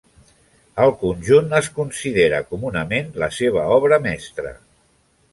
[0.85, 4.55] El conjunt es considera comunament la seva obra mestra.